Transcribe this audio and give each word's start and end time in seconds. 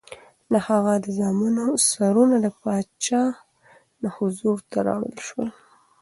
د 0.51 0.53
هغه 0.67 0.93
د 1.03 1.05
زامنو 1.17 1.67
سرونه 1.89 2.35
د 2.45 2.47
پادشاه 2.61 3.29
حضور 4.17 4.57
ته 4.69 4.77
راوړل 4.87 5.19
شول. 5.27 5.49